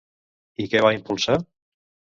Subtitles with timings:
[0.65, 1.39] I què va impulsar?